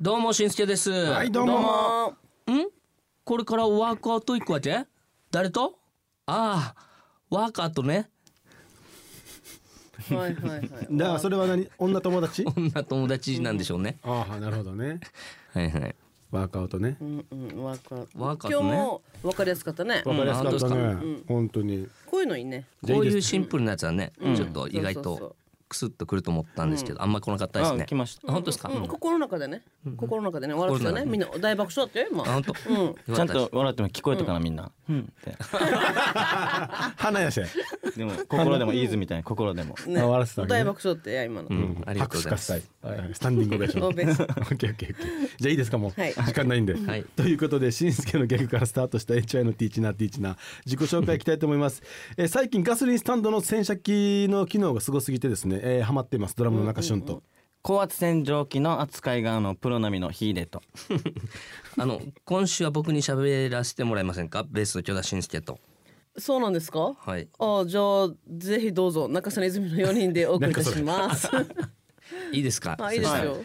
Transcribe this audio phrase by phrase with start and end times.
[0.00, 0.90] どうもしんすけです。
[0.90, 2.08] はいどうも。
[2.08, 2.16] ん？
[3.24, 4.86] これからワークアウト行くわけ？
[5.30, 5.78] 誰と？
[6.26, 6.80] ああ
[7.28, 8.08] ワークアウトね。
[10.08, 10.62] はいはいはい。
[10.92, 11.68] だからそれは何？
[11.78, 12.44] 女友達？
[12.56, 15.00] 女友達なんでしょうね、ああなるほどね。
[15.52, 15.94] はいはい
[16.34, 16.96] ワークアウトね。
[17.00, 18.18] うんうん、ワークアウト。
[18.18, 18.70] ワークアウトね。
[18.70, 20.02] 今日も分かりやすかったね。
[20.04, 21.16] わかりやすかったうん。
[21.16, 21.88] ね本当に。
[22.06, 22.66] こういうのいいね。
[22.84, 25.18] こういうシンプルなやつはね、ちょっと意外そうそう。
[25.18, 25.36] そうと
[25.68, 27.82] クスッとくると思ったんですけど、あんま来なかったですね。
[27.82, 28.28] あ来ました。
[28.28, 29.62] あ本当ですか、うん、心の中でね、
[29.96, 32.22] 心の中でね、笑ってたね、みんな大爆笑だってよ、今。
[32.22, 33.16] あ本当、うん。
[33.16, 34.70] ちゃんと笑っても聞こえたかなみんな。
[34.88, 35.00] うん。
[35.00, 35.36] って。
[36.96, 37.44] 花やせ
[37.96, 39.74] でも心でもイーズみたいな心でも。
[39.86, 40.48] ねあ笑ってたね。
[40.48, 41.48] 大爆笑ってや今の。
[41.48, 42.52] うん、ありがとう拍ございます。
[42.52, 42.62] はい。
[42.98, 43.14] はい。
[43.14, 43.86] スタンディングオベーション。
[43.86, 44.26] オベーション。
[44.26, 45.28] オッケーオッケーオッケー。
[45.38, 46.12] じゃあいいですかもう、はい。
[46.12, 47.04] 時間ないんで、はい。
[47.16, 50.36] ということでしんすけの逆からスタートした HY のティーチナーティーチナー。
[50.66, 51.82] 自己紹介いきたいと思います、
[52.16, 56.36] えー最近ガソリンスタンドの洗車機の機能がすごすぎてですね、えー、ハマっています。
[56.36, 57.22] ドラムの中旬と、
[57.62, 60.62] 高圧洗浄機の扱いがあのプロ並みのヒーデと。
[61.78, 64.44] あの今週は僕に喋らせてもらえませんか？
[64.46, 65.58] ベースの巨田俊介と
[66.16, 66.94] そうなんですか？
[66.98, 67.28] はい。
[67.38, 71.28] あ、じゃあ、ぜひどうぞ、中曽根泉の四人でお送りいたします。
[72.32, 72.76] いいですか？
[72.80, 73.44] あ、いいですよ。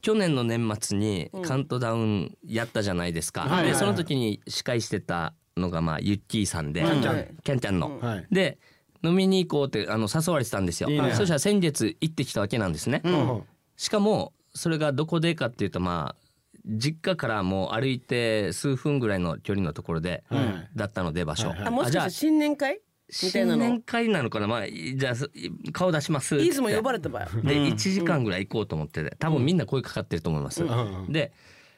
[0.00, 3.50] 去年の年末にカウントダウンやったじゃないですか、はい。
[3.50, 8.26] はいはいでその時に司会してたのがまあユッキーさんで、んキャンちゃんの、はい。
[8.30, 8.58] で
[9.02, 10.88] 飲みに行こうってあの誘われてたんですよ。
[10.88, 11.12] いいね。
[11.14, 13.42] そしたら先月行ってきたわけなんですね、うん。
[13.76, 16.27] しかもそれがどこでかっていうとまあ
[16.68, 20.70] 実家からもう歩いて数分ぐらいの距離のところで、はい。
[20.76, 21.68] だったので場所、はいはい。
[21.68, 22.80] あ、もしかして新年会？
[23.22, 23.64] みたいなの？
[23.64, 23.82] 新年。
[23.82, 24.46] 会なのかな？
[24.46, 25.30] まあじゃあす
[25.72, 27.28] 顔出しますいつも呼ばれたばよ。
[27.42, 31.06] で1時間ぐらい行こうと思ってて多分みんな声かかってると思います、ん。
[31.10, 31.32] で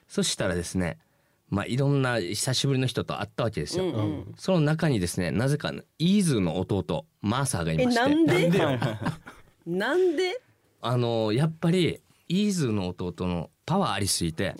[0.08, 0.98] そしたらですね
[1.50, 8.00] まあいろんな久しぶりの人と会ったわけですよ、うんその中にですねなぜかイーズの弟マーサーがいえ、まして。
[8.00, 8.50] なんで？
[9.66, 10.40] なんで。
[10.82, 14.56] あのやっぱりイーズの弟のパワーありすぎて、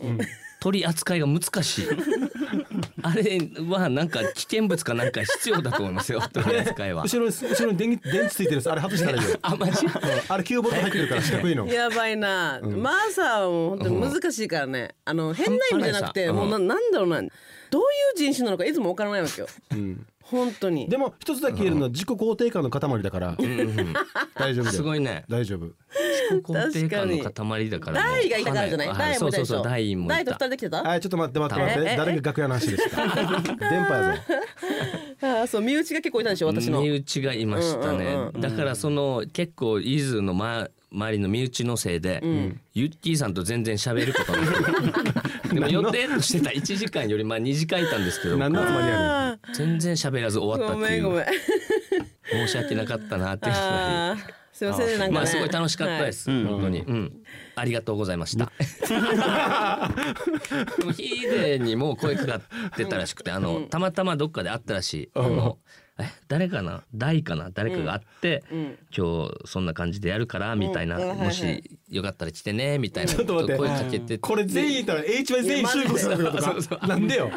[0.61, 1.89] 取り扱いが難しい。
[3.03, 7.03] あれはなんか危険物かなんか必要だと思いますよ取り扱いは。
[7.03, 9.37] 後ろに後ろに電気電池ついてるやつあれ外したらいいよ。
[9.43, 9.87] あマジ
[10.29, 11.67] あれ9ボルト入ってるから四角いの。
[11.67, 17.21] やばいな、マーサーはもう本当に難しいからね、あの変な意味じゃなくて、もうななんだろうな。
[17.71, 17.85] どうい
[18.15, 19.49] う人種なのかいつもわからないわけよ、
[20.31, 20.89] 本当に。
[20.89, 23.37] でも一つだけ言えるのは自己肯定感の塊だから。
[24.35, 24.77] 大丈夫だよ。
[24.77, 25.25] すごいね。
[25.29, 25.67] 大丈夫。
[26.43, 28.13] 肯定感の塊だからもう。
[28.13, 28.89] 大がいたからじゃない？
[28.89, 29.65] はい大もいたでしょそうそうそう。
[29.65, 30.83] 大も大と二いた人で来てた？
[30.83, 31.89] はいちょっと待って待って待って。
[31.89, 31.97] ええ？
[31.97, 32.97] 誰が楽屋の話ですか？
[33.07, 34.21] 電波やぞ
[35.23, 36.83] ああそう身内が結構いたんでしょ私の。
[36.83, 42.21] 身内がいましたね、だからその結構伊豆の、ま、周りの身内のせいで、
[42.75, 43.31] ユッキーさん。
[43.35, 48.37] と全然喋ることなくでも予定としてた1時間よりまあ2時間いたんですけど。
[48.37, 49.07] 何の集まりやねん。
[49.09, 51.03] あ全然喋らず終わったごっていう。
[51.03, 51.27] めんごめん。
[52.31, 53.55] 申し訳なかったなっていう
[54.53, 55.11] すいませんねなんかね。
[55.11, 57.13] いまあすごい楽しかったです、本当に、うん、
[57.57, 58.53] ありがとうございました。
[60.95, 62.43] ヒーデにも声かかっ
[62.77, 65.59] てたらしくてあの、たまたまどっかで会ったらしい、あの
[66.01, 66.83] え誰かな？
[66.95, 67.51] 大かな？
[67.51, 68.43] 誰かが会って、
[68.97, 71.03] 今日そんな感じでやるからみたいな、うん。
[71.03, 73.57] うんはいはいもしよかったら来てねみたいなちょっと待って。
[73.59, 74.19] 声かけて。
[74.19, 77.31] これ全員いたら HY 全員集合するってことかなんでよ？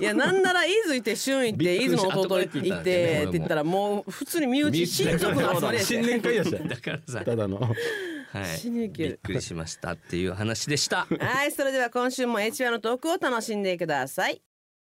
[0.00, 4.04] いやなんなら伊豆行って旬行って伊豆の弟行ってって言ったらも。
[4.06, 6.50] う普通に身内親族の集まりやし新年会やし。
[6.50, 7.58] だからさ、ただの。
[7.58, 11.06] はい、びっくりしましたっていう話でした。
[11.18, 14.42] はいそれでは今週も HY のトークを楽しんでください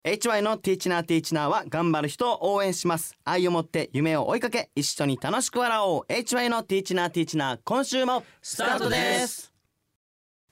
[0.08, 3.18] HY のティーチナーティーチナーは頑張る人を応援します。
[3.26, 6.14] 愛を持って夢を追いかけ一緒に楽しく笑おう。
[6.14, 9.52] HY のティーチナーティーチナー今週もスタートです。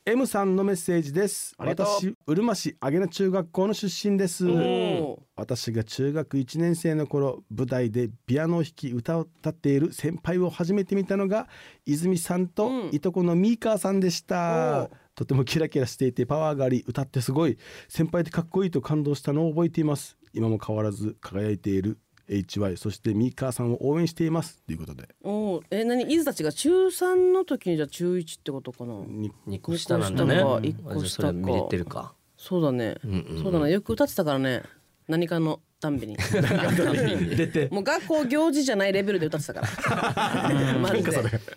[0.05, 1.53] M さんのメッセージです。
[1.57, 4.45] 私うるま市あげな中学校の出身です。
[4.49, 11.47] お私が中学1年生の頃舞台でピアノを弾き歌を歌っている先輩を初めて見たのが
[11.85, 12.89] 泉さんとうん。
[12.91, 17.57] いとこのミーカーさんでした、おとてもキラキラしていてパワーがあり歌ってすごい
[17.89, 20.15] 先輩ってかっこいいと感動したのを覚えています。
[20.31, 21.97] 今も変わらず輝いている
[22.29, 24.61] HY そしてミーカーさんを応援しています。
[24.67, 25.09] ということで。
[25.23, 26.03] おえ何？
[26.03, 28.93] 伊豆たちが中三の時にじゃあ中一ってことかな？
[29.07, 30.43] に二個下なんだね。
[30.61, 31.31] 一個下か。
[31.31, 32.13] 見れてるか。
[32.37, 34.61] そうだね、んうんそうだなよく歌ってたからね
[35.09, 36.17] 何かのたんびに。
[36.17, 37.69] 出て。
[37.71, 40.73] もう学校行事じゃないレベルで歌ってたから。
[40.79, 41.11] マジで。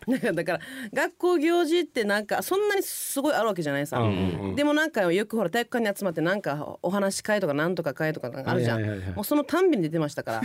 [0.07, 0.61] なんかだから
[0.93, 4.57] 学校行事ってなんかそんなにすごいあるわけじゃないさ、うんうんうん。
[4.57, 9.17] でもなんかよくほら体育館に集まってなんかお話し会とかなんとか会とかなんかあるじゃん、はいはいはいはい。
[9.17, 10.43] もうそのたんびに出てましたから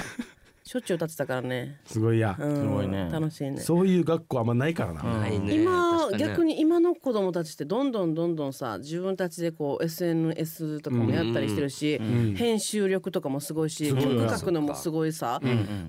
[0.68, 1.80] しょっちゅう歌ってたからね。
[1.86, 3.08] すごいや、うん、すごいね。
[3.12, 3.60] 楽しいね。
[3.60, 5.62] そういう学校あんまないからな、ないね。
[5.62, 12.00] 今逆に今の子供たちってどんどんどんどんさ自分たちでこう SNS とかもやったりしてるし、
[12.36, 15.40] 編集力とかもすごいし曲な書くのもすごいさ、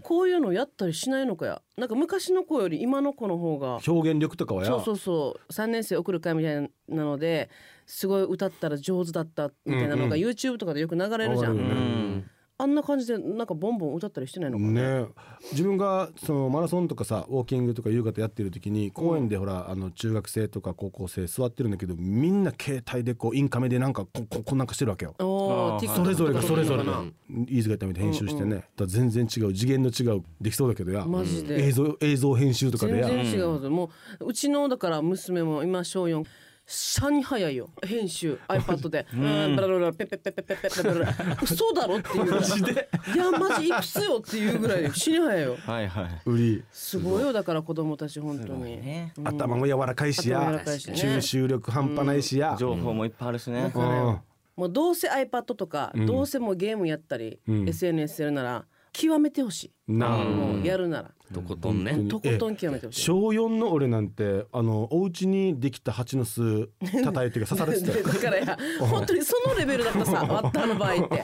[0.03, 1.63] こういうのやったりしないのかや。
[1.79, 4.69] なんか昔の子より今の子の方が表現力とかはや。
[4.69, 5.53] そうそうそう。
[5.55, 7.49] 3年生送る会みたいなので
[7.87, 11.81] すごい歌ったら上手だったみたいなのが YouTube とかでよく流れるじゃん、流れるね。
[11.81, 11.85] う
[12.19, 15.07] んあんな感じでなんかボンボン歌ったりしてないのかな、ね。
[15.53, 25.15] 自分がそのマラソンとかさウォーキングとか夕方やってる時に公園でほら、あの中学生とか高校生座ってるんだけどみんな携帯でこうインカメでなんかこここんなんかしてるわけよ。
[25.19, 27.05] それぞれがそれぞれが。
[27.29, 29.53] 飯塚みたいに編集してね、だ全然違う。
[29.53, 30.23] 次元の違う。
[30.41, 31.05] できそうだけどや。
[31.05, 31.67] マジで。
[31.67, 33.09] 映像映像編集とかでや。
[33.09, 36.25] 全然違うもううちのだから娘も今小4
[36.67, 37.71] シャに早いよ。
[37.85, 38.39] 編集。
[38.49, 39.07] iPad で。
[39.15, 39.57] うん。
[39.57, 54.21] ブラブラペペペペペペペブラ嘘だろっていうマジでいやマジいくつよっていうぐらい死に早いよはいはい売りすごいよだから子供たち本当に、ね頭も柔らかいし頭も柔やらかいしね収集力半端ないしや、情報もいっぱいあるしねうん
[54.57, 58.65] もうどうせ iPad とか、どうせもうゲームやったり、ん SNS やるなら
[58.99, 60.25] 極めてほしい、なあ。
[60.25, 61.91] もうやるなら、とことんね。
[61.91, 62.09] うん。
[62.09, 63.03] とことん極めてほしい。
[63.03, 66.69] 小4の俺なんてあのお家にできた蜂の巣
[67.05, 68.05] 叩いて刺されてたよ。
[68.09, 71.23] だからや本当にそのレベルだったさワッターの場合って。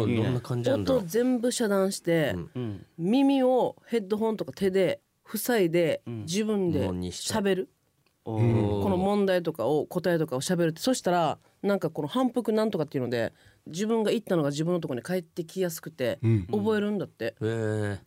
[0.97, 2.85] う全部遮断して、うん。
[2.97, 7.69] 耳をヘッドホンとか手で塞いで、自分で喋る。
[7.77, 7.80] お
[8.23, 13.33] この問題とかを答えとかを喋るってそしたらなんかこの反復なんとかっていうので
[13.67, 16.45] 自分が言ったのが自分のところに返ってきやすくて、ん。
[16.47, 17.99] 覚えるんだって、え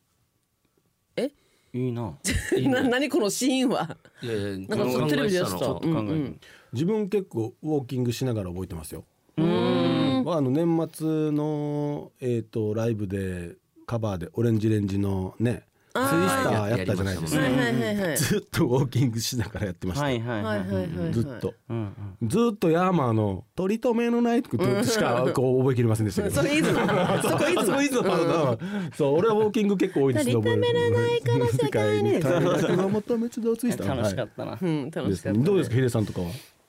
[1.16, 1.30] え？
[1.72, 2.16] いいな。
[2.70, 3.96] な何このシーンは？
[4.22, 5.80] ー、いやいやなんかテレビでやってた。
[6.72, 9.04] 自分結構ウォーキングしながら覚えてますよ。
[9.36, 10.22] うん。
[10.24, 13.56] まああの年末のえっ、とライブで
[13.86, 18.16] カバーでオレンジレンジのねツイスターやったじゃないですか、はいはいはいはい。
[18.16, 21.12] ずっとウォーキングしながらやってました、はいはいはいい、ははいはいはい。
[21.12, 21.54] ずっと。
[21.68, 22.28] うんうん。
[22.28, 26.34] ずっとヤーマーの「取り留めのない」しかこう覚えきれませんでしたけど。
[26.34, 28.58] それいいぞなそこいいぞなそこいいぞ
[28.96, 30.26] そう俺はウォーキング結構多いです。
[30.26, 32.58] 取り留めのないこの世界に楽
[34.08, 36.26] しかったな、うん楽ですしかった、ね、どうですかヒデさんとかは？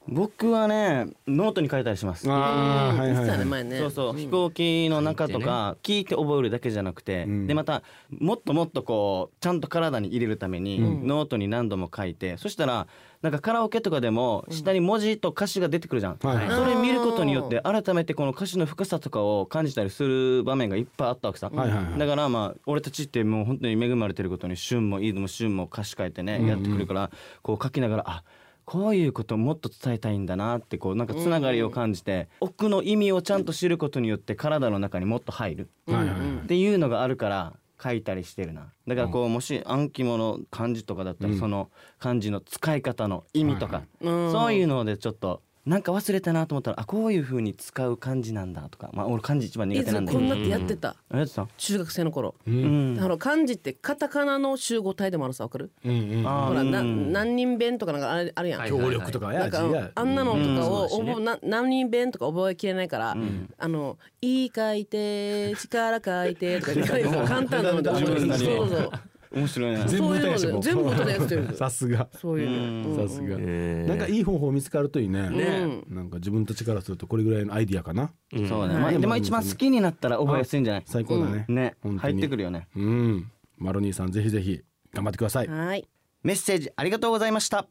[0.07, 2.29] 僕はねノートに書いたりします。
[2.29, 3.79] ああはいはい言ってたはいね前ね。
[3.79, 7.47] そうそう、飛行機の中とか聞いて覚えるだけじゃなくて、ん。
[7.47, 7.81] でまた
[8.11, 12.87] もっともっとこうちゃんと体に入れるためにノートに何度も書いて、そしたら
[13.21, 21.99] なんかカラオケとかでも下に文字と歌詞が出てくるじゃん、はいそれ見ることによって改めてこの歌詞の深さとかを感じたりする場面がいっぱいあったわけさ、はいはいはい。
[21.99, 27.09] だからまあ俺たちってもう本当に恵まれてることに旬もいいのも旬も歌詞書いてね、やってくるから
[27.41, 28.23] こう書きながらあ
[28.65, 35.69] こういうことをもっと伝えたいんだなってこうなんかつながりを感じて、奥の意味をちゃんと知ることによって体の中にもっと入る。
[35.87, 38.71] っていうのがあるから書いたりしてるな。
[38.87, 41.69] だからこうもし暗記物漢字とかだったらその
[41.99, 44.31] 漢字の使い方の意味とか、うん。
[44.31, 50.23] そういうのでちょっとなんか忘れたなと思ったらあこういう風に使う漢字なんだとかまあ俺漢字一番苦いつ手なんだけど。
[50.23, 50.95] こんなってやってた？
[51.09, 51.47] あやってた。
[51.57, 52.97] 中学生の頃、うん。
[53.01, 55.71] あの漢字ってカタカナの集合体でもあるさわかる？
[55.83, 61.23] うんうんほらなうん何人弁とかなんかあれあるやん、はい協力とかやなんかあんなのとかをうん。
[61.25, 63.17] な何人弁とか覚えきれないから、
[63.57, 66.73] あの「いい書いて力書いて」とか
[67.27, 68.55] 簡単なので覚える自分なりに。
[68.55, 68.91] そうそう
[69.35, 69.85] 面白いな。
[69.85, 72.07] 全部歌やしもうそういうので全部歌でやってる さすが。
[72.13, 73.07] そういうの。
[73.07, 73.35] さすが。
[73.39, 73.89] えー。
[73.89, 75.29] なんかいい方法見つかるといいね。
[75.29, 78.11] ねなんか自分たちからするとこれぐらいのアイディアかな。
[78.49, 80.83] そうね、でも一番好きになったら覚えやすいんじゃない？
[80.85, 81.45] 最高だね。
[81.47, 81.75] ね。
[81.97, 82.67] 入ってくるよね。
[82.75, 83.31] うん。
[83.57, 84.61] マロニーさんぜひぜひ
[84.93, 85.47] 頑張ってください。
[85.47, 85.87] はい。
[86.23, 87.67] メッセージありがとうございました。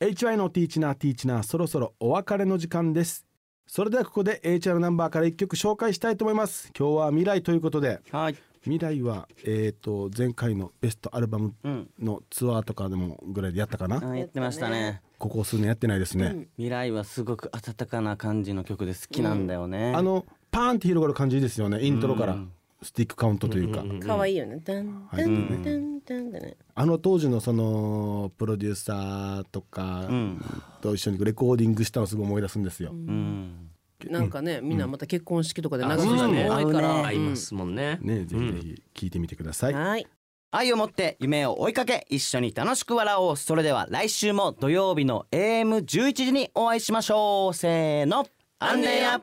[0.00, 3.26] HY のティーチナーティーチナーそろそろお別れの時間です。
[3.66, 6.72] それではここで HR ナンバーから一曲紹介したいと思います。
[6.78, 8.00] 今日は未来ということで。
[8.10, 11.90] はい未来はえっ、と前回のベストアルバムうん。
[11.98, 15.00] のツアーとかでもぐらいでやったかな、あやってましたね。
[15.18, 22.38] ここ数年やってないですね、未来はすごく温かな感じの曲で好きなんだよね、あのパーンって広がる感じですよねイントロから。
[22.82, 24.58] スティックカウントというか、可愛いよね。
[24.64, 26.56] ダンダンダンダンだね。
[26.74, 30.08] あの当時のそのプロデューサーとか
[30.80, 33.69] と一緒にレコーディングしたのすごい思い出すんですよ、うん
[34.08, 37.06] なんかね、みんなまた結婚式とかで流あす人多いから。
[37.06, 37.98] 合いますもんね。
[38.00, 40.06] ねぜひぜひ聞いてみてください、はい。
[40.52, 43.36] 愛を持って夢を追いかけ一緒に楽しく笑おう。
[43.36, 47.54] それでは来週も土曜日の AM11 時にお会いしましょう。
[47.54, 48.26] せーの。
[48.58, 49.22] アンネや